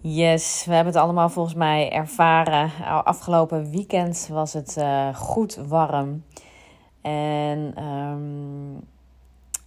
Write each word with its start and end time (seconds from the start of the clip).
Yes, 0.00 0.64
we 0.64 0.74
hebben 0.74 0.92
het 0.92 1.02
allemaal 1.02 1.28
volgens 1.28 1.54
mij 1.54 1.92
ervaren. 1.92 2.70
Afgelopen 3.04 3.70
weekend 3.70 4.28
was 4.32 4.52
het 4.52 4.76
uh, 4.78 5.14
goed 5.14 5.54
warm. 5.54 6.24
En 7.02 7.84
um, 7.84 8.80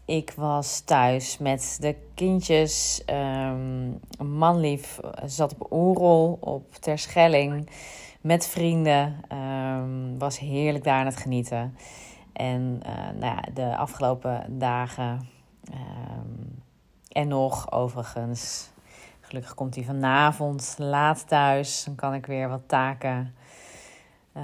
ik 0.06 0.34
was 0.36 0.80
thuis 0.80 1.38
met 1.38 1.78
de 1.80 1.96
kindjes. 2.14 3.04
Um, 3.06 4.00
manlief 4.28 5.00
zat 5.26 5.54
op 5.54 5.72
Oerol 5.72 6.38
op 6.40 6.76
Terschelling 6.76 7.70
met 8.22 8.48
vrienden. 8.48 9.16
Um, 9.32 10.20
was 10.20 10.40
heerlijk 10.40 10.84
daar 10.84 11.00
aan 11.00 11.06
het 11.06 11.18
genieten. 11.18 11.78
En 12.34 12.80
uh, 12.86 13.20
nou 13.20 13.36
ja, 13.36 13.44
de 13.54 13.78
afgelopen 13.78 14.60
dagen 14.60 15.30
en 17.08 17.28
nog 17.28 17.72
overigens 17.72 18.72
Gelukkig 19.32 19.56
komt 19.56 19.76
hij 19.76 19.84
vanavond 19.84 20.76
laat 20.78 21.28
thuis. 21.28 21.84
Dan 21.84 21.96
kan 21.96 22.14
ik 22.14 22.26
weer 22.26 22.50
wat 22.50 22.62
taken 22.66 23.36
uh, 24.38 24.44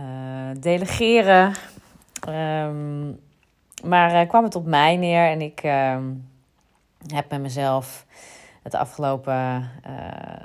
delegeren. 0.59 1.53
Um, 2.29 3.19
maar 3.83 4.21
uh, 4.21 4.29
kwam 4.29 4.43
het 4.43 4.55
op 4.55 4.65
mij 4.65 4.95
neer 4.95 5.29
en 5.29 5.41
ik 5.41 5.63
uh, 5.63 5.97
heb 7.07 7.29
met 7.29 7.41
mezelf 7.41 8.05
het 8.63 8.75
afgelopen, 8.75 9.69
uh, 9.87 10.01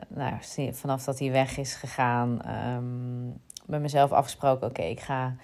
nou, 0.08 0.34
vanaf 0.72 1.04
dat 1.04 1.18
hij 1.18 1.30
weg 1.30 1.58
is 1.58 1.74
gegaan, 1.74 2.40
um, 2.76 3.40
met 3.66 3.80
mezelf 3.80 4.12
afgesproken: 4.12 4.68
oké, 4.68 4.82
ik 4.82 5.00
ga 5.00 5.34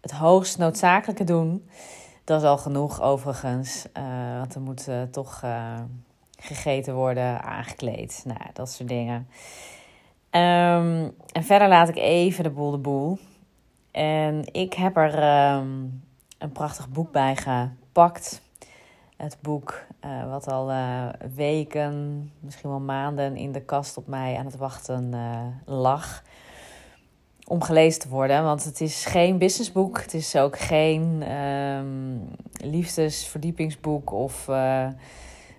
het 0.00 0.10
hoogst 0.10 0.58
noodzakelijke 0.58 1.24
doen. 1.24 1.68
Dat 2.24 2.42
is 2.42 2.48
al 2.48 2.58
genoeg 2.58 3.02
overigens, 3.02 3.86
want 4.38 4.54
er 4.54 4.60
moet 4.60 4.88
toch 5.10 5.42
gegeten 6.36 6.94
worden, 6.94 7.42
aangekleed. 7.42 8.22
Nou, 8.26 8.40
dat 8.52 8.70
soort 8.70 8.88
dingen. 8.88 9.28
Um, 10.30 11.14
en 11.32 11.42
verder 11.42 11.68
laat 11.68 11.88
ik 11.88 11.96
even 11.96 12.44
de 12.44 12.50
boel 12.50 12.70
de 12.70 12.78
boel. 12.78 13.18
En 13.90 14.52
ik 14.52 14.74
heb 14.74 14.96
er 14.96 15.14
um, 15.56 16.02
een 16.38 16.52
prachtig 16.52 16.88
boek 16.88 17.12
bij 17.12 17.36
gepakt. 17.36 18.42
Het 19.16 19.38
boek 19.40 19.84
uh, 20.04 20.30
wat 20.30 20.50
al 20.50 20.70
uh, 20.70 21.08
weken, 21.34 22.32
misschien 22.40 22.70
wel 22.70 22.80
maanden 22.80 23.36
in 23.36 23.52
de 23.52 23.62
kast 23.62 23.96
op 23.96 24.06
mij 24.06 24.36
aan 24.36 24.44
het 24.44 24.56
wachten 24.56 25.10
uh, 25.14 25.40
lag. 25.64 26.22
Om 27.46 27.62
gelezen 27.62 28.00
te 28.00 28.08
worden. 28.08 28.44
Want 28.44 28.64
het 28.64 28.80
is 28.80 29.04
geen 29.04 29.38
businessboek. 29.38 30.00
Het 30.00 30.14
is 30.14 30.36
ook 30.36 30.58
geen 30.58 31.32
um, 31.32 32.28
liefdesverdiepingsboek 32.52 34.12
of 34.12 34.48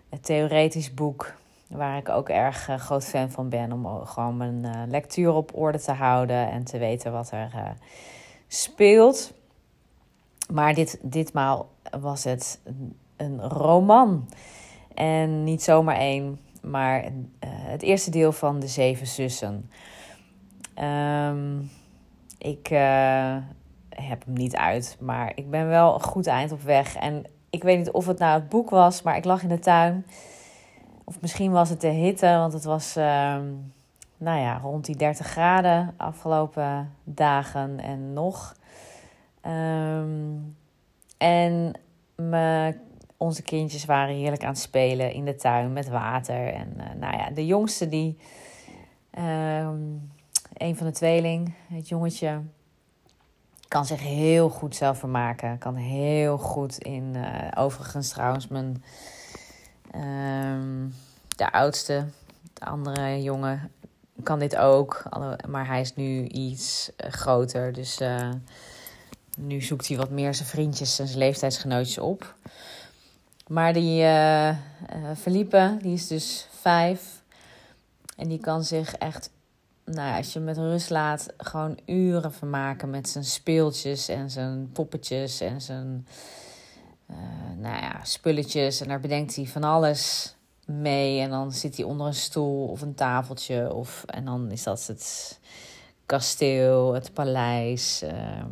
een 0.10 0.22
theoretisch 0.22 0.94
boek. 0.94 1.34
Waar 1.68 1.98
ik 1.98 2.10
ook 2.10 2.30
erg 2.30 2.70
uh, 2.70 2.76
groot 2.76 3.06
fan 3.06 3.32
van 3.32 3.50
ben. 3.50 3.72
Om 3.72 4.06
gewoon 4.06 4.38
mijn 4.38 4.64
uh, 4.64 4.82
lectuur 4.88 5.34
op 5.34 5.52
orde 5.56 5.80
te 5.80 5.92
houden 5.92 6.52
en 6.52 6.64
te 6.64 6.78
weten 6.78 7.12
wat 7.12 7.32
er 7.32 7.76
speelt. 8.48 9.34
Maar 10.54 10.74
dit, 10.74 11.00
ditmaal 11.02 11.70
was 12.00 12.24
het 12.24 12.60
een 13.16 13.42
roman. 13.42 14.30
En 14.94 15.44
niet 15.44 15.64
zomaar 15.64 15.96
één, 15.96 16.40
maar 16.62 17.04
het 17.50 17.82
eerste 17.82 18.12
deel 18.12 18.32
van 18.32 18.60
De 18.60 18.68
Zeven 18.68 19.08
Zussen. 19.08 19.70
Um, 20.80 21.72
ik 22.38 22.68
heb 23.90 24.26
hem 24.26 24.34
niet 24.34 24.56
uit, 24.56 24.98
maar 25.00 25.32
ik 25.36 25.50
ben 25.50 25.68
wel 25.68 25.94
een 25.94 26.04
goed 26.04 26.28
eind 26.28 26.52
op 26.52 26.62
weg. 26.62 26.96
En 26.96 27.26
ik 27.58 27.64
weet 27.64 27.78
niet 27.78 27.92
of 27.92 28.06
het 28.08 28.20
nou 28.20 28.40
het 28.40 28.50
boek 28.50 28.70
was, 28.70 29.02
maar 29.02 29.18
ik 29.18 29.26
lag 29.26 29.44
in 29.44 29.50
de 29.50 29.60
tuin. 29.60 30.06
Of 31.04 31.22
misschien 31.22 31.52
was 31.52 31.70
het 31.70 31.82
de 31.82 31.88
hitte, 31.88 32.28
want 32.28 32.54
het 32.54 32.64
was 32.64 32.98
uh, 32.98 33.38
nou 34.18 34.40
ja, 34.40 34.58
rond 34.58 34.86
die 34.86 34.96
30 34.96 35.28
graden 35.28 35.94
afgelopen 35.98 36.94
dagen 37.04 37.80
en 37.80 38.14
nog. 38.14 38.56
Um, 39.46 40.56
en 41.18 41.74
onze 43.18 43.42
kindjes 43.42 43.86
waren 43.86 44.16
heerlijk 44.16 44.44
aan 44.44 44.50
het 44.50 44.60
spelen 44.60 45.14
in 45.14 45.26
de 45.26 45.36
tuin 45.36 45.74
met 45.74 45.90
water. 45.90 46.54
En 46.54 46.74
uh, 46.78 46.84
nou 47.00 47.18
ja, 47.18 47.30
de 47.30 47.46
jongste 47.46 47.90
die, 47.90 48.18
um, 49.20 50.12
een 50.54 50.76
van 50.76 50.88
de 50.88 50.94
tweeling, 50.94 51.54
het 51.68 51.88
jongetje, 51.88 52.42
kan 53.68 53.86
zich 53.86 54.00
heel 54.00 54.50
goed 54.50 54.76
zelf 54.76 55.00
vermaken. 55.00 55.58
Kan 55.58 55.76
heel 55.76 56.38
goed 56.38 56.78
in. 56.78 57.14
Uh, 57.16 57.48
overigens, 57.56 58.10
trouwens, 58.10 58.48
mijn. 58.48 58.84
Uh, 59.96 60.92
de 61.36 61.52
oudste, 61.52 62.06
de 62.54 62.66
andere 62.66 63.22
jongen, 63.22 63.72
kan 64.24 64.40
dit 64.40 64.56
ook. 64.56 65.04
Maar 65.48 65.68
hij 65.68 65.82
is 65.82 65.96
nu 65.96 66.28
iets 66.28 66.92
uh, 66.98 67.12
groter. 67.12 67.74
Dus 67.74 68.02
uh, 68.02 68.30
nu 69.38 69.62
zoekt 69.62 69.88
hij 69.88 69.98
wat 69.98 70.10
meer 70.10 70.34
zijn 70.34 70.48
vriendjes 70.48 71.00
en 71.00 71.08
zijn 71.08 71.20
leeftijdsgenootjes 71.20 71.98
op. 71.98 72.36
Maar 73.48 73.74
die 73.74 74.06
Felipe, 75.18 75.78
die 75.82 75.94
is 75.94 76.08
dus 76.08 76.48
vijf. 76.62 77.22
En 78.18 78.28
die 78.28 78.40
kan 78.40 78.64
zich 78.64 78.94
echt 78.94 79.30
nou 79.92 80.18
als 80.18 80.34
je 80.34 80.40
met 80.40 80.58
rust 80.58 80.90
laat, 80.90 81.34
gewoon 81.38 81.80
uren 81.86 82.34
vermaken 82.34 82.90
met 82.90 83.10
zijn 83.10 83.24
speeltjes 83.24 84.08
en 84.08 84.32
zijn 84.32 84.70
poppetjes 84.72 85.42
en 85.42 85.62
zijn 85.62 86.08
uh, 87.12 87.18
nou 87.58 87.82
ja, 87.82 88.04
spulletjes. 88.04 88.82
En 88.82 88.88
daar 88.88 89.00
bedenkt 89.00 89.36
hij 89.36 89.46
van 89.46 89.64
alles 89.64 90.36
mee. 90.66 91.20
En 91.20 91.30
dan 91.30 91.52
zit 91.52 91.78
hij 91.78 91.86
onder 91.86 92.08
een 92.08 92.14
stoel 92.14 92.68
of 92.68 92.82
een 92.82 92.96
tafeltje. 92.96 93.74
Of, 93.74 94.04
en 94.06 94.26
dan 94.26 94.52
is 94.52 94.64
dat 94.64 94.88
het 94.88 95.40
kasteel, 96.06 96.94
het 96.94 97.14
paleis, 97.14 98.04
uh, 98.04 98.44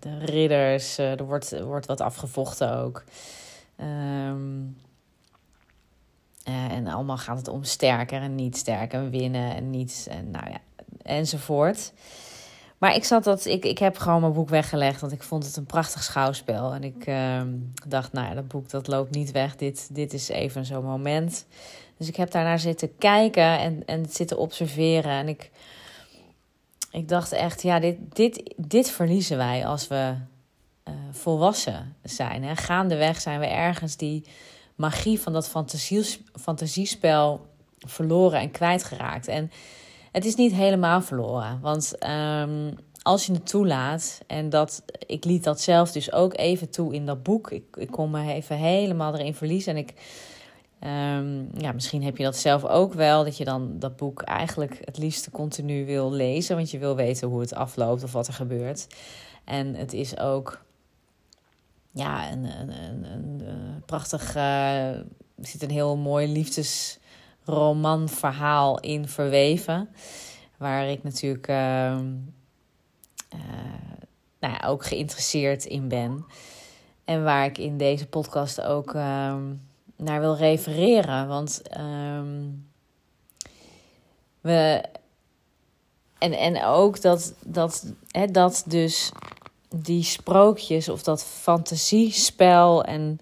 de 0.00 0.18
ridders. 0.18 0.98
Uh, 0.98 1.18
er 1.18 1.24
wordt, 1.24 1.60
wordt 1.60 1.86
wat 1.86 2.00
afgevochten 2.00 2.76
ook. 2.76 3.04
Um, 3.80 4.76
uh, 6.48 6.72
en 6.72 6.86
allemaal 6.86 7.18
gaat 7.18 7.38
het 7.38 7.48
om 7.48 7.64
sterker 7.64 8.22
en 8.22 8.34
niet 8.34 8.56
sterker, 8.56 9.10
winnen 9.10 9.54
en 9.54 9.70
niet, 9.70 10.06
en 10.10 10.30
nou 10.30 10.50
ja, 10.50 10.58
enzovoort. 11.02 11.92
Maar 12.78 12.94
ik 12.94 13.04
zat 13.04 13.24
dat, 13.24 13.44
ik, 13.44 13.64
ik 13.64 13.78
heb 13.78 13.98
gewoon 13.98 14.20
mijn 14.20 14.32
boek 14.32 14.48
weggelegd, 14.48 15.00
want 15.00 15.12
ik 15.12 15.22
vond 15.22 15.46
het 15.46 15.56
een 15.56 15.66
prachtig 15.66 16.02
schouwspel. 16.02 16.72
En 16.72 16.84
ik 16.84 17.06
uh, 17.06 17.42
dacht, 17.86 18.12
nou 18.12 18.28
ja, 18.28 18.34
dat 18.34 18.48
boek 18.48 18.70
dat 18.70 18.86
loopt 18.86 19.14
niet 19.14 19.30
weg, 19.30 19.56
dit, 19.56 19.88
dit 19.94 20.12
is 20.12 20.28
even 20.28 20.64
zo'n 20.64 20.84
moment. 20.84 21.46
Dus 21.96 22.08
ik 22.08 22.16
heb 22.16 22.30
daarnaar 22.30 22.58
zitten 22.58 22.96
kijken 22.98 23.58
en, 23.58 23.82
en 23.86 24.06
zitten 24.08 24.38
observeren. 24.38 25.10
En 25.10 25.28
ik, 25.28 25.50
ik 26.90 27.08
dacht 27.08 27.32
echt, 27.32 27.62
ja, 27.62 27.80
dit, 27.80 27.96
dit, 28.12 28.54
dit 28.56 28.90
verliezen 28.90 29.36
wij 29.36 29.66
als 29.66 29.88
we 29.88 30.14
uh, 30.88 30.94
volwassen 31.10 31.96
zijn. 32.02 32.44
Hè. 32.44 32.56
Gaandeweg 32.56 33.20
zijn 33.20 33.40
we 33.40 33.46
ergens 33.46 33.96
die 33.96 34.24
magie 34.78 35.20
van 35.20 35.32
dat 35.32 35.50
fantasiespel 36.32 37.46
verloren 37.78 38.40
en 38.40 38.50
kwijtgeraakt. 38.50 39.28
En 39.28 39.50
het 40.12 40.24
is 40.24 40.34
niet 40.34 40.52
helemaal 40.52 41.02
verloren. 41.02 41.60
Want 41.60 41.94
um, 42.08 42.74
als 43.02 43.26
je 43.26 43.32
het 43.32 43.46
toelaat, 43.46 44.20
en 44.26 44.48
dat, 44.48 44.82
ik 45.06 45.24
liet 45.24 45.44
dat 45.44 45.60
zelf 45.60 45.92
dus 45.92 46.12
ook 46.12 46.36
even 46.36 46.70
toe 46.70 46.94
in 46.94 47.06
dat 47.06 47.22
boek. 47.22 47.50
Ik, 47.50 47.76
ik 47.76 47.90
kon 47.90 48.10
me 48.10 48.32
even 48.32 48.56
helemaal 48.56 49.14
erin 49.14 49.34
verliezen. 49.34 49.76
En 49.76 49.78
ik, 49.78 49.92
um, 50.80 51.48
ja, 51.60 51.72
misschien 51.72 52.02
heb 52.02 52.16
je 52.16 52.24
dat 52.24 52.36
zelf 52.36 52.64
ook 52.64 52.92
wel. 52.92 53.24
Dat 53.24 53.36
je 53.36 53.44
dan 53.44 53.78
dat 53.78 53.96
boek 53.96 54.22
eigenlijk 54.22 54.80
het 54.84 54.98
liefst 54.98 55.30
continu 55.30 55.86
wil 55.86 56.12
lezen. 56.12 56.56
Want 56.56 56.70
je 56.70 56.78
wil 56.78 56.96
weten 56.96 57.28
hoe 57.28 57.40
het 57.40 57.54
afloopt 57.54 58.02
of 58.02 58.12
wat 58.12 58.26
er 58.26 58.32
gebeurt. 58.32 58.86
En 59.44 59.74
het 59.74 59.92
is 59.92 60.18
ook 60.18 60.66
ja, 61.98 62.32
een, 62.32 62.44
een, 62.44 63.04
een, 63.04 63.42
prachtig. 63.86 64.36
Uh, 64.36 64.96
er 64.96 65.04
zit 65.40 65.62
een 65.62 65.70
heel 65.70 65.96
mooi 65.96 66.28
liefdesromanverhaal 66.28 68.80
in 68.80 69.08
verweven. 69.08 69.88
Waar 70.56 70.88
ik 70.88 71.02
natuurlijk 71.02 71.48
uh, 71.48 71.98
uh, 73.34 73.40
nou 74.40 74.62
ook 74.64 74.84
geïnteresseerd 74.84 75.64
in 75.64 75.88
ben. 75.88 76.24
En 77.04 77.24
waar 77.24 77.44
ik 77.44 77.58
in 77.58 77.78
deze 77.78 78.06
podcast 78.06 78.60
ook 78.60 78.94
ehm, 78.94 79.54
naar 79.96 80.20
wil 80.20 80.36
refereren. 80.36 81.28
Want 81.28 81.62
ehm, 81.68 82.46
we. 84.40 84.84
En, 86.18 86.32
en 86.32 86.64
ook 86.64 87.00
dat, 87.00 87.34
dat, 87.44 87.92
hè, 88.10 88.26
dat 88.26 88.64
dus 88.66 89.12
die 89.68 90.02
sprookjes 90.02 90.88
of 90.88 91.02
dat 91.02 91.24
fantasiespel 91.24 92.84
en 92.84 93.20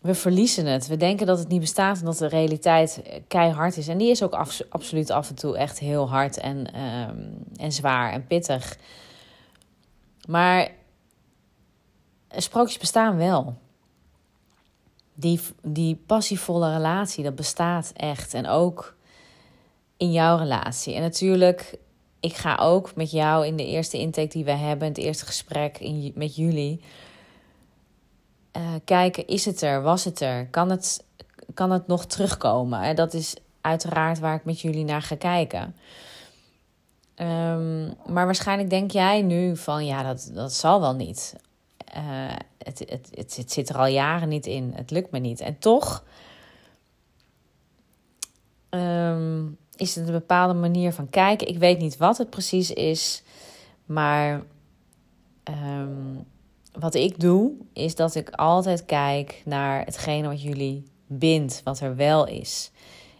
we 0.00 0.14
verliezen 0.14 0.66
het. 0.66 0.86
We 0.86 0.96
denken 0.96 1.26
dat 1.26 1.38
het 1.38 1.48
niet 1.48 1.60
bestaat 1.60 1.98
en 1.98 2.04
dat 2.04 2.18
de 2.18 2.26
realiteit 2.26 3.02
keihard 3.28 3.76
is. 3.76 3.88
En 3.88 3.98
die 3.98 4.10
is 4.10 4.22
ook 4.22 4.34
absoluut 4.68 5.10
af 5.10 5.28
en 5.28 5.34
toe 5.34 5.56
echt 5.56 5.78
heel 5.78 6.08
hard 6.08 6.38
en, 6.38 6.72
ehm, 6.72 7.22
en 7.56 7.72
zwaar 7.72 8.12
en 8.12 8.26
pittig. 8.26 8.78
Maar 10.28 10.70
sprookjes 12.28 12.78
bestaan 12.78 13.16
wel. 13.16 13.56
Die, 15.14 15.40
die 15.62 15.96
passievolle 16.06 16.72
relatie, 16.72 17.24
dat 17.24 17.34
bestaat 17.34 17.92
echt. 17.96 18.34
En 18.34 18.46
ook 18.46 18.96
in 19.96 20.12
jouw 20.12 20.36
relatie. 20.36 20.94
En 20.94 21.02
natuurlijk, 21.02 21.78
ik 22.20 22.36
ga 22.36 22.56
ook 22.56 22.94
met 22.94 23.10
jou 23.10 23.46
in 23.46 23.56
de 23.56 23.66
eerste 23.66 23.98
intake 23.98 24.28
die 24.28 24.44
we 24.44 24.50
hebben, 24.50 24.88
het 24.88 24.98
eerste 24.98 25.26
gesprek 25.26 25.78
in, 25.78 26.12
met 26.14 26.36
jullie, 26.36 26.80
uh, 28.56 28.62
kijken: 28.84 29.26
is 29.26 29.44
het 29.44 29.62
er? 29.62 29.82
Was 29.82 30.04
het 30.04 30.20
er? 30.20 30.46
Kan 30.46 30.70
het, 30.70 31.04
kan 31.54 31.70
het 31.70 31.86
nog 31.86 32.04
terugkomen? 32.04 32.80
En 32.80 32.96
dat 32.96 33.14
is 33.14 33.36
uiteraard 33.60 34.18
waar 34.18 34.34
ik 34.34 34.44
met 34.44 34.60
jullie 34.60 34.84
naar 34.84 35.02
ga 35.02 35.16
kijken. 35.16 35.76
Um, 37.16 37.94
maar 38.06 38.24
waarschijnlijk 38.24 38.70
denk 38.70 38.90
jij 38.90 39.22
nu 39.22 39.56
van 39.56 39.86
ja, 39.86 40.02
dat, 40.02 40.30
dat 40.34 40.52
zal 40.52 40.80
wel 40.80 40.94
niet. 40.94 41.36
Uh, 41.96 42.02
het, 42.58 42.78
het, 42.78 43.36
het, 43.36 43.52
zit 43.52 43.68
er 43.68 43.78
al 43.78 43.86
jaren 43.86 44.28
niet 44.28 44.46
in. 44.46 44.72
Het 44.74 44.90
lukt 44.90 45.10
me 45.10 45.18
niet. 45.18 45.40
En 45.40 45.58
toch 45.58 46.04
um, 48.70 49.58
is 49.80 49.94
het 49.94 50.06
een 50.06 50.12
bepaalde 50.12 50.54
manier 50.54 50.92
van 50.92 51.10
kijken. 51.10 51.48
Ik 51.48 51.58
weet 51.58 51.78
niet 51.78 51.96
wat 51.96 52.18
het 52.18 52.30
precies 52.30 52.70
is. 52.70 53.22
Maar 53.84 54.42
um, 55.44 56.26
wat 56.72 56.94
ik 56.94 57.20
doe, 57.20 57.52
is 57.72 57.94
dat 57.94 58.14
ik 58.14 58.30
altijd 58.30 58.84
kijk 58.84 59.42
naar 59.44 59.84
hetgene 59.84 60.28
wat 60.28 60.42
jullie 60.42 60.84
bindt, 61.06 61.60
wat 61.64 61.80
er 61.80 61.96
wel 61.96 62.26
is. 62.26 62.70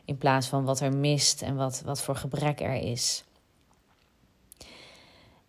In 0.04 0.18
plaats 0.18 0.46
van 0.46 0.64
wat 0.64 0.80
er 0.80 0.92
mist 0.92 1.42
en 1.42 1.56
wat, 1.56 1.82
wat 1.84 2.02
voor 2.02 2.16
gebrek 2.16 2.60
er 2.60 2.74
is. 2.74 3.24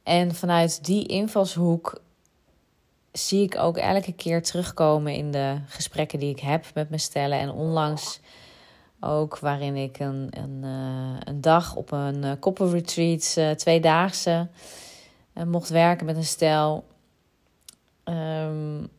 En 0.04 0.36
vanuit 0.36 0.86
die 0.86 1.06
invalshoek 1.06 2.02
zie 3.12 3.44
ik 3.44 3.58
ook 3.58 3.78
elke 3.78 4.14
keer 4.14 4.44
terugkomen 4.44 5.14
in 5.14 5.32
de 5.32 5.58
gesprekken 5.68 6.20
die 6.20 6.30
ik 6.30 6.40
heb 6.40 6.66
met 6.74 6.90
mijn 6.90 7.02
stellen. 7.02 7.40
En 7.40 7.52
onlangs 7.52 8.20
ook 9.00 9.40
waarin 9.40 9.76
ik 9.76 10.00
een, 10.00 10.28
een, 10.30 10.62
uh, 10.64 11.20
een 11.24 11.42
dag 11.42 11.76
op 11.76 11.92
een 11.92 12.24
uh, 12.24 12.32
koppelretreat, 12.40 13.36
uh, 13.38 13.52
tweedaagse, 13.52 14.48
mocht 15.46 15.70
werken 15.70 16.06
met 16.06 16.16
een 16.16 16.24
stel. 16.24 16.86
Um, 18.04 18.90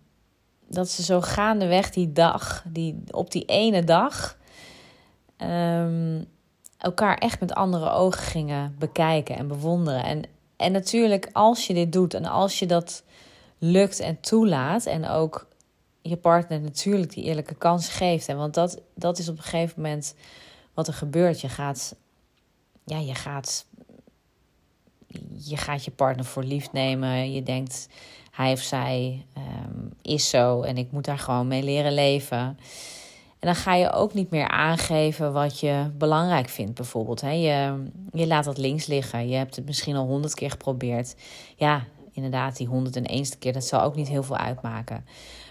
dat 0.68 0.88
ze 0.88 1.02
zo 1.02 1.20
gaandeweg 1.20 1.90
die 1.90 2.12
dag, 2.12 2.64
die, 2.68 3.02
op 3.10 3.30
die 3.30 3.44
ene 3.44 3.84
dag, 3.84 4.38
um, 5.36 6.24
elkaar 6.78 7.18
echt 7.18 7.40
met 7.40 7.54
andere 7.54 7.90
ogen 7.90 8.22
gingen 8.22 8.74
bekijken 8.78 9.36
en 9.36 9.48
bewonderen. 9.48 10.04
En, 10.04 10.22
en 10.56 10.72
natuurlijk, 10.72 11.28
als 11.32 11.66
je 11.66 11.74
dit 11.74 11.92
doet 11.92 12.14
en 12.14 12.24
als 12.24 12.58
je 12.58 12.66
dat 12.66 13.04
lukt 13.58 14.00
en 14.00 14.20
toelaat 14.20 14.86
en 14.86 15.08
ook 15.08 15.48
je 16.10 16.16
partner 16.16 16.60
natuurlijk 16.60 17.14
die 17.14 17.24
eerlijke 17.24 17.54
kans 17.54 17.88
geeft. 17.88 18.28
En 18.28 18.36
want 18.36 18.54
dat, 18.54 18.80
dat 18.94 19.18
is 19.18 19.28
op 19.28 19.36
een 19.36 19.42
gegeven 19.42 19.82
moment 19.82 20.14
wat 20.74 20.86
er 20.86 20.94
gebeurt. 20.94 21.40
Je 21.40 21.48
gaat, 21.48 21.94
ja, 22.84 22.98
je 22.98 23.14
gaat, 23.14 23.66
je 25.36 25.56
gaat 25.56 25.84
je 25.84 25.90
partner 25.90 26.24
voor 26.24 26.44
lief 26.44 26.72
nemen. 26.72 27.32
Je 27.32 27.42
denkt, 27.42 27.88
hij 28.30 28.52
of 28.52 28.60
zij 28.60 29.26
um, 29.36 29.92
is 30.02 30.28
zo 30.28 30.62
en 30.62 30.76
ik 30.76 30.92
moet 30.92 31.04
daar 31.04 31.18
gewoon 31.18 31.48
mee 31.48 31.62
leren 31.62 31.92
leven. 31.92 32.58
En 33.38 33.46
dan 33.46 33.54
ga 33.54 33.74
je 33.74 33.92
ook 33.92 34.14
niet 34.14 34.30
meer 34.30 34.48
aangeven 34.48 35.32
wat 35.32 35.60
je 35.60 35.90
belangrijk 35.98 36.48
vindt, 36.48 36.74
bijvoorbeeld. 36.74 37.20
Je, 37.20 37.84
je 38.12 38.26
laat 38.26 38.44
dat 38.44 38.58
links 38.58 38.86
liggen. 38.86 39.28
Je 39.28 39.36
hebt 39.36 39.56
het 39.56 39.66
misschien 39.66 39.96
al 39.96 40.06
honderd 40.06 40.34
keer 40.34 40.50
geprobeerd. 40.50 41.14
Ja, 41.56 41.84
inderdaad, 42.12 42.56
die 42.56 42.68
101ste 42.68 43.38
keer, 43.38 43.52
dat 43.52 43.64
zal 43.64 43.82
ook 43.82 43.96
niet 43.96 44.08
heel 44.08 44.22
veel 44.22 44.36
uitmaken. 44.36 45.04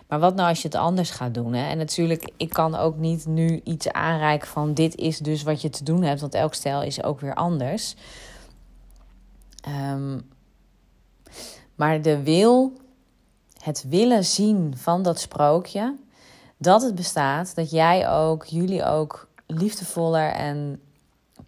Maar 0.09 0.19
wat 0.19 0.35
nou 0.35 0.49
als 0.49 0.61
je 0.61 0.67
het 0.67 0.77
anders 0.77 1.09
gaat 1.09 1.33
doen? 1.33 1.53
Hè? 1.53 1.69
En 1.69 1.77
natuurlijk, 1.77 2.31
ik 2.37 2.49
kan 2.49 2.75
ook 2.75 2.97
niet 2.97 3.25
nu 3.25 3.61
iets 3.63 3.91
aanreiken 3.91 4.47
van 4.47 4.73
dit 4.73 4.95
is 4.95 5.17
dus 5.17 5.43
wat 5.43 5.61
je 5.61 5.69
te 5.69 5.83
doen 5.83 6.03
hebt, 6.03 6.21
want 6.21 6.33
elk 6.33 6.53
stijl 6.53 6.81
is 6.81 7.03
ook 7.03 7.19
weer 7.19 7.33
anders. 7.33 7.95
Um, 9.67 10.29
maar 11.75 12.01
de 12.01 12.23
wil, 12.23 12.73
het 13.61 13.85
willen 13.87 14.25
zien 14.25 14.77
van 14.77 15.03
dat 15.03 15.19
sprookje, 15.19 15.95
dat 16.57 16.81
het 16.81 16.95
bestaat, 16.95 17.55
dat 17.55 17.71
jij 17.71 18.09
ook, 18.09 18.45
jullie 18.45 18.85
ook 18.85 19.27
liefdevoller 19.47 20.31
en 20.31 20.81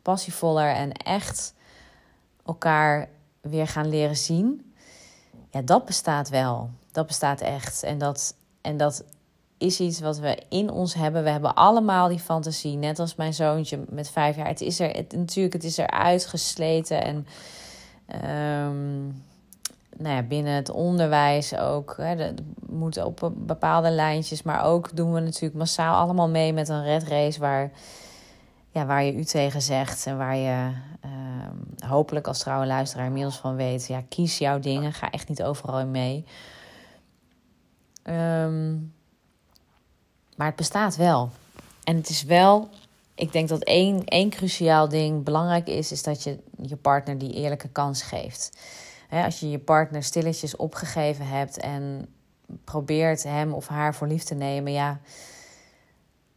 passievoller 0.01 0.73
en 0.73 0.91
echt 0.91 1.53
elkaar 2.45 3.09
weer 3.41 3.67
gaan 3.67 3.89
leren 3.89 4.17
zien. 4.17 4.73
Ja, 5.49 5.61
dat 5.61 5.85
bestaat 5.85 6.29
wel. 6.29 6.69
Dat 6.91 7.07
bestaat 7.07 7.41
echt. 7.41 7.83
En 7.83 7.97
dat, 7.97 8.35
en 8.61 8.77
dat 8.77 9.03
is 9.57 9.79
iets 9.79 9.99
wat 9.99 10.19
we 10.19 10.43
in 10.49 10.69
ons 10.69 10.93
hebben. 10.93 11.23
We 11.23 11.29
hebben 11.29 11.55
allemaal 11.55 12.07
die 12.07 12.19
fantasie, 12.19 12.77
net 12.77 12.99
als 12.99 13.15
mijn 13.15 13.33
zoontje 13.33 13.79
met 13.89 14.09
vijf 14.09 14.35
jaar. 14.35 14.47
Het 14.47 14.61
is 14.61 14.79
er, 14.79 14.89
het, 14.89 15.13
natuurlijk, 15.15 15.53
het 15.53 15.63
is 15.63 15.77
er 15.77 15.89
uitgesleten 15.89 17.03
en 17.03 17.27
um, 18.65 19.23
nou 19.97 20.15
ja, 20.15 20.21
binnen 20.21 20.53
het 20.53 20.69
onderwijs 20.69 21.57
ook. 21.57 21.93
Hè, 21.97 22.15
dat 22.15 22.33
moet 22.69 23.03
op 23.03 23.31
bepaalde 23.35 23.89
lijntjes. 23.89 24.43
Maar 24.43 24.63
ook 24.63 24.95
doen 24.95 25.13
we 25.13 25.19
natuurlijk 25.19 25.53
massaal 25.53 25.95
allemaal 25.95 26.29
mee 26.29 26.53
met 26.53 26.69
een 26.69 26.83
red 26.83 27.03
race 27.03 27.39
waar, 27.39 27.71
ja, 28.69 28.85
waar 28.85 29.03
je 29.03 29.15
u 29.15 29.23
tegen 29.23 29.61
zegt. 29.61 30.05
En 30.05 30.17
waar 30.17 30.35
je 30.35 30.71
uh, 31.05 31.89
hopelijk 31.89 32.27
als 32.27 32.39
trouwe 32.39 32.65
luisteraar 32.65 33.05
inmiddels 33.05 33.37
van 33.37 33.55
weet. 33.55 33.87
Ja, 33.87 34.03
kies 34.09 34.37
jouw 34.37 34.59
dingen. 34.59 34.93
Ga 34.93 35.09
echt 35.09 35.29
niet 35.29 35.43
overal 35.43 35.85
mee. 35.85 36.25
Um, 38.03 38.93
maar 40.35 40.47
het 40.47 40.55
bestaat 40.55 40.95
wel. 40.95 41.29
En 41.83 41.95
het 41.95 42.09
is 42.09 42.23
wel 42.23 42.69
ik 43.15 43.31
denk 43.31 43.49
dat 43.49 43.63
één, 43.63 44.05
één 44.05 44.29
cruciaal 44.29 44.89
ding 44.89 45.23
belangrijk 45.23 45.67
is, 45.67 45.91
is 45.91 46.03
dat 46.03 46.23
je 46.23 46.39
je 46.61 46.75
partner 46.75 47.17
die 47.17 47.33
eerlijke 47.33 47.69
kans 47.69 48.01
geeft 48.01 48.51
als 49.19 49.39
je 49.39 49.49
je 49.49 49.59
partner 49.59 50.03
stilletjes 50.03 50.55
opgegeven 50.55 51.27
hebt 51.27 51.57
en 51.57 52.07
probeert 52.63 53.23
hem 53.23 53.53
of 53.53 53.67
haar 53.67 53.95
voor 53.95 54.07
lief 54.07 54.23
te 54.23 54.35
nemen, 54.35 54.71
ja, 54.71 54.99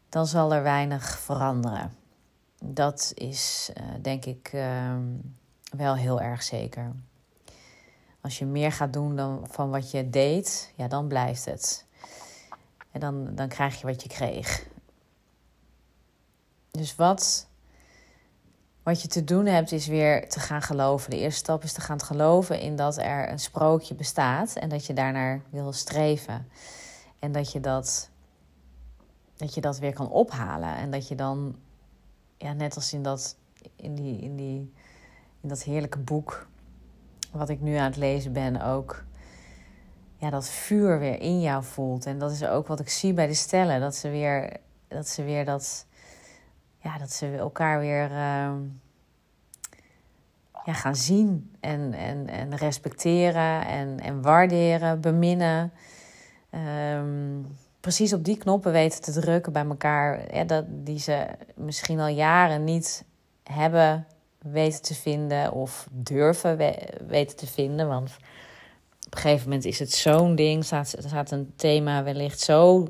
dan 0.09 0.27
zal 0.27 0.55
er 0.55 0.63
weinig 0.63 1.19
veranderen. 1.19 1.95
Dat 2.65 3.13
is 3.15 3.71
uh, 3.77 3.85
denk 4.03 4.25
ik 4.25 4.51
uh, 4.55 4.97
wel 5.77 5.97
heel 5.97 6.21
erg 6.21 6.43
zeker. 6.43 6.93
Als 8.25 8.39
je 8.39 8.47
meer 8.47 8.73
gaat 8.73 8.93
doen 8.93 9.17
dan 9.17 9.47
van 9.51 9.71
wat 9.71 9.91
je 9.91 10.11
deed, 10.11 10.73
ja, 10.77 10.89
dan 10.89 11.09
blijft 11.09 11.45
het. 11.45 11.87
En 12.91 13.01
dan, 13.01 13.35
dan 13.35 13.49
krijg 13.49 13.81
je 13.81 13.87
wat 13.87 14.03
je 14.03 14.09
kreeg. 14.09 14.67
Dus 16.71 16.97
wat 16.97 17.49
wat 18.83 19.03
je 19.03 19.09
te 19.09 19.25
doen 19.25 19.47
hebt 19.47 19.73
is 19.73 19.87
weer 19.87 20.29
te 20.29 20.41
gaan 20.41 20.63
geloven. 20.63 21.11
De 21.11 21.19
eerste 21.19 21.39
stap 21.39 21.63
is 21.63 21.73
te 21.73 21.81
gaan 21.81 22.01
geloven 22.01 22.61
in 22.61 22.77
dat 22.77 22.97
er 22.97 23.31
een 23.31 23.39
sprookje 23.39 23.95
bestaat 23.95 24.57
en 24.57 24.69
dat 24.69 24.87
je 24.87 24.93
daarnaar 24.93 25.43
wil 25.51 25.73
streven. 25.73 26.49
En 27.19 27.33
dat 27.33 27.53
je 27.53 27.61
dat, 27.61 28.11
dat, 29.37 29.55
je 29.55 29.61
dat 29.61 29.79
weer 29.79 29.93
kan 29.93 30.11
ophalen. 30.11 30.77
En 30.77 30.91
dat 30.91 31.09
je 31.09 31.15
dan, 31.15 31.57
ja, 32.37 32.53
net 32.53 32.75
als 32.75 32.93
in 32.93 33.03
dat, 33.03 33.37
in, 33.77 33.95
die, 33.95 34.21
in, 34.21 34.37
die, 34.37 34.73
in 35.41 35.49
dat 35.49 35.63
heerlijke 35.63 35.99
boek 35.99 36.47
wat 37.35 37.49
ik 37.49 37.61
nu 37.61 37.75
aan 37.75 37.85
het 37.85 37.97
lezen 37.97 38.33
ben, 38.33 38.63
ook 38.63 39.05
ja, 40.17 40.31
dat 40.31 40.51
vuur 40.51 40.99
weer 40.99 41.21
in 41.21 41.41
jou 41.41 41.65
voelt. 41.65 42.07
En 42.07 42.19
dat 42.19 42.31
is 42.31 42.45
ook 42.45 42.67
wat 42.67 42.81
ik 42.81 42.89
zie 42.89 43.13
bij 43.13 43.27
de 43.27 43.35
stellen. 43.35 43.81
Dat 43.81 43.95
ze 43.95 44.09
weer 44.11 44.57
dat, 44.89 45.09
ze 45.09 45.25
weer 45.25 45.45
dat 45.45 45.87
ja, 46.79 46.99
dat 46.99 47.13
ze 47.13 47.37
elkaar 47.37 47.81
weer 47.81 48.11
ja, 50.65 50.73
gaan 50.73 50.97
zien 50.97 51.51
en, 51.61 51.93
en, 51.93 52.29
en 52.29 52.57
respecteren 52.57 53.67
en, 53.67 54.01
en 54.01 54.23
waarderen, 54.23 55.01
beminnen. 55.01 55.73
Um, 56.95 57.47
precies 57.81 58.13
op 58.13 58.25
die 58.25 58.39
knoppen 58.39 58.73
weten 58.73 59.03
te 59.03 59.13
drukken 59.13 59.53
bij 59.53 59.65
elkaar, 59.65 60.35
ja, 60.35 60.45
dat, 60.45 60.65
die 60.69 60.99
ze 60.99 61.27
misschien 61.55 62.01
al 62.01 62.09
jaren 62.09 62.65
niet 62.65 63.05
hebben 63.43 64.07
weten 64.53 64.83
te 64.83 64.95
vinden 64.95 65.53
of 65.53 65.89
durven 65.93 66.57
weten 67.07 67.37
te 67.37 67.47
vinden. 67.47 67.89
Want 67.89 68.11
op 69.07 69.15
een 69.15 69.19
gegeven 69.21 69.45
moment 69.45 69.65
is 69.65 69.79
het 69.79 69.93
zo'n 69.93 70.35
ding, 70.35 70.65
staat, 70.65 70.95
staat 70.99 71.31
een 71.31 71.53
thema 71.57 72.03
wellicht 72.03 72.41
zo 72.41 72.89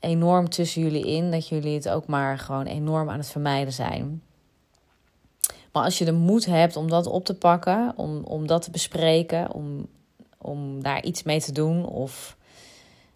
enorm 0.00 0.48
tussen 0.48 0.82
jullie 0.82 1.06
in 1.06 1.30
dat 1.30 1.48
jullie 1.48 1.74
het 1.74 1.88
ook 1.88 2.06
maar 2.06 2.38
gewoon 2.38 2.66
enorm 2.66 3.10
aan 3.10 3.18
het 3.18 3.28
vermijden 3.28 3.72
zijn. 3.72 4.22
Maar 5.72 5.84
als 5.84 5.98
je 5.98 6.04
de 6.04 6.12
moed 6.12 6.44
hebt 6.44 6.76
om 6.76 6.88
dat 6.88 7.06
op 7.06 7.24
te 7.24 7.34
pakken, 7.34 7.92
om, 7.96 8.24
om 8.24 8.46
dat 8.46 8.62
te 8.62 8.70
bespreken, 8.70 9.52
om, 9.52 9.86
om 10.38 10.82
daar 10.82 11.04
iets 11.04 11.22
mee 11.22 11.40
te 11.40 11.52
doen, 11.52 11.86
of, 11.86 12.36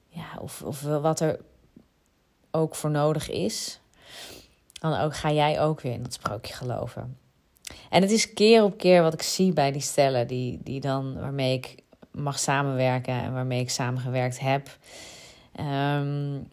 ja, 0.08 0.26
of, 0.40 0.62
of 0.62 0.82
wat 0.82 1.20
er 1.20 1.40
ook 2.50 2.74
voor 2.74 2.90
nodig 2.90 3.30
is, 3.30 3.80
dan 4.78 4.98
ook, 4.98 5.16
ga 5.16 5.32
jij 5.32 5.60
ook 5.60 5.80
weer 5.80 5.92
in 5.92 6.02
dat 6.02 6.12
sprookje 6.12 6.54
geloven. 6.54 7.18
En 7.90 8.02
het 8.02 8.10
is 8.10 8.32
keer 8.32 8.62
op 8.62 8.78
keer 8.78 9.02
wat 9.02 9.12
ik 9.12 9.22
zie 9.22 9.52
bij 9.52 9.72
die 9.72 9.80
stellen 9.80 10.26
die, 10.26 10.58
die 10.62 10.80
dan, 10.80 11.20
waarmee 11.20 11.54
ik 11.54 11.82
mag 12.10 12.38
samenwerken 12.38 13.14
en 13.14 13.32
waarmee 13.32 13.60
ik 13.60 13.70
samengewerkt 13.70 14.40
heb. 14.40 14.68
Um, 15.60 16.48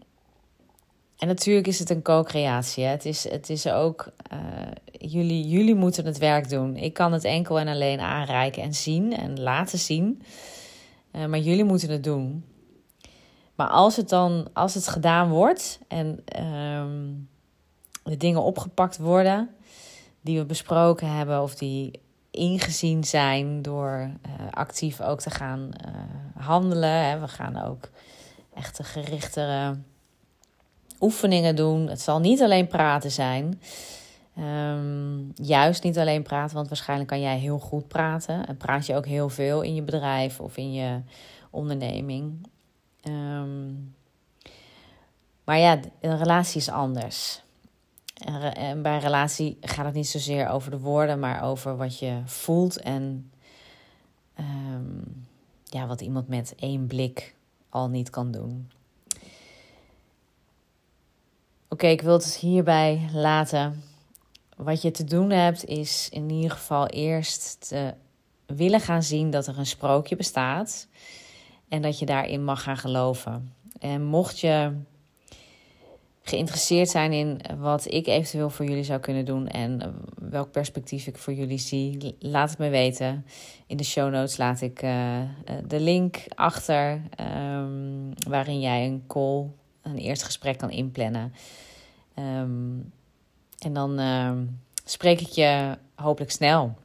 en 1.17 1.27
natuurlijk 1.27 1.67
is 1.67 1.79
het 1.79 1.89
een 1.89 2.01
co-creatie. 2.01 2.84
Het, 2.84 3.05
is, 3.05 3.29
het 3.29 3.50
is 3.50 3.67
ook, 3.67 4.08
uh, 4.34 4.39
jullie, 4.91 5.48
jullie 5.48 5.75
moeten 5.75 6.05
het 6.05 6.17
werk 6.17 6.50
doen. 6.50 6.75
Ik 6.75 6.94
kan 6.94 7.13
het 7.13 7.24
enkel 7.24 7.60
en 7.60 7.67
alleen 7.67 8.00
aanreiken 8.00 8.63
en 8.63 8.74
zien 8.74 9.17
en 9.17 9.41
laten 9.41 9.79
zien. 9.79 10.22
Uh, 11.12 11.25
maar 11.25 11.39
jullie 11.39 11.63
moeten 11.63 11.89
het 11.89 12.03
doen. 12.03 12.46
Maar 13.55 13.67
als 13.67 13.96
het 13.96 14.10
dan, 14.10 14.48
als 14.53 14.74
het 14.74 14.88
gedaan 14.88 15.29
wordt 15.29 15.79
en 15.88 16.22
ehm, 16.25 17.12
de 18.06 18.18
dingen 18.18 18.42
opgepakt 18.42 18.98
worden 18.98 19.50
die 20.22 20.38
we 20.38 20.46
besproken 20.46 21.16
hebben 21.16 21.42
of 21.42 21.56
die 21.56 22.00
ingezien 22.32 23.04
zijn 23.04 23.62
door 23.62 23.92
uh, 24.00 24.32
actief 24.52 25.02
ook 25.02 25.20
te 25.20 25.30
gaan 25.30 25.70
uh, 25.88 26.46
handelen. 26.46 26.90
Hè. 26.90 27.20
We 27.20 27.28
gaan 27.28 27.62
ook 27.62 27.90
echte 28.54 28.84
gerichtere 28.84 29.78
oefeningen 31.00 31.56
doen. 31.56 31.88
Het 31.88 32.02
zal 32.02 32.20
niet 32.20 32.42
alleen 32.42 32.68
praten 32.68 33.12
zijn. 33.12 33.62
Um, 34.40 35.32
juist 35.36 35.84
niet 35.84 35.98
alleen 35.98 36.24
praten, 36.24 36.56
want 36.56 36.68
waarschijnlijk 36.68 37.10
kan 37.10 37.22
jij 37.22 37.38
heel 37.38 37.60
goed 37.60 37.88
praten. 37.88 38.48
En 38.48 38.58
praat 38.58 38.86
je 38.86 38.96
ook 38.96 39.06
heel 39.06 39.30
veel 39.30 39.62
in 39.62 39.76
je 39.76 39.82
bedrijf 39.82 40.40
of 40.40 40.58
in 40.58 40.74
je 40.74 41.02
onderneming. 41.50 42.48
Um, 43.08 43.96
maar 45.44 45.60
ja, 45.60 45.80
een 46.02 46.18
relatie 46.18 46.62
is 46.62 46.70
anders. 46.70 47.44
En 48.53 48.81
bij 48.81 48.93
een 48.93 49.00
relatie 49.00 49.57
gaat 49.62 49.86
het 49.86 49.93
niet 49.93 50.07
zozeer 50.07 50.50
over 50.50 50.72
de 50.72 50.79
woorden, 50.79 51.19
maar 51.19 51.43
over 51.43 51.77
wat 51.77 52.00
je 52.00 52.22
voelt 52.25 52.79
en 52.81 53.31
um, 54.39 55.27
ja, 55.63 55.88
wat 55.88 56.01
iemand 56.01 56.27
met 56.27 56.53
één 56.55 56.88
blik 56.88 57.36
al 57.69 57.89
niet 57.89 58.10
kan 58.10 58.31
doen. 58.31 58.72
Oké, 61.69 61.88
ik 61.88 62.01
wil 62.01 62.13
het 62.13 62.38
hierbij 62.38 63.10
laten. 63.13 63.84
Wat 64.55 64.81
je 64.81 64.91
te 64.91 65.03
doen 65.03 65.29
hebt, 65.29 65.65
is 65.65 66.10
in 66.10 66.29
ieder 66.29 66.51
geval 66.51 66.88
eerst 66.88 67.69
te 67.69 67.93
willen 68.45 68.79
gaan 68.79 69.03
zien 69.03 69.29
dat 69.29 69.48
er 69.48 69.57
een 69.57 69.65
sprookje 69.65 70.15
bestaat 70.15 70.88
en 71.67 71.81
dat 71.81 72.00
je 72.00 72.05
daarin 72.05 72.43
mag 72.43 72.63
gaan 72.63 72.77
geloven. 72.77 73.53
En 73.79 74.03
mocht 74.03 74.39
je 74.39 74.72
geïnteresseerd 76.27 76.89
zijn 76.89 77.13
in 77.13 77.41
wat 77.58 77.91
ik 77.91 78.08
eventueel 78.08 78.50
voor 78.50 78.65
jullie 78.65 78.84
zou 78.84 79.00
kunnen 79.00 79.25
doen 79.25 79.48
en 79.48 79.96
welk 80.20 80.51
perspectief 80.51 81.08
ik 81.08 81.17
voor 81.17 81.34
jullie 81.34 81.58
zie, 81.58 82.15
laat 82.20 82.50
het 82.50 82.60
me 82.60 82.70
weten. 82.70 83.25
In 83.67 83.77
de 83.77 83.84
show 83.84 84.12
notes 84.12 84.38
laat 84.38 84.62
ik 84.62 84.84
uh, 84.84 85.22
de 85.67 85.79
link 85.79 86.24
achter 86.36 87.01
um, 87.51 88.13
waarin 88.27 88.60
jij 88.60 88.86
een 88.86 89.03
call, 89.08 89.50
een 89.82 89.98
eerste 89.98 90.25
gesprek 90.25 90.58
kan 90.58 90.70
inplannen. 90.70 91.34
Um, 92.20 92.91
en 93.60 93.74
dan 93.74 94.00
uh, 94.00 94.32
spreek 94.84 95.22
ik 95.22 95.29
je 95.29 95.77
hopelijk 95.96 96.32
snel. 96.32 96.75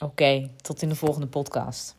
Oké, 0.00 0.50
tot 0.56 0.82
in 0.82 0.88
de 0.88 0.94
volgende 0.94 1.26
podcast. 1.26 1.96